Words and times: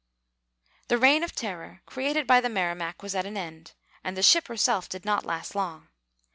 The 0.87 0.97
reign 0.97 1.21
of 1.21 1.35
terror 1.35 1.83
created 1.85 2.25
by 2.25 2.41
the 2.41 2.49
Merrimac 2.49 3.03
was 3.03 3.13
at 3.13 3.27
an 3.27 3.37
end, 3.37 3.73
and 4.03 4.17
the 4.17 4.23
ship 4.23 4.47
herself 4.47 4.89
did 4.89 5.05
not 5.05 5.27
last 5.27 5.53
long. 5.53 5.89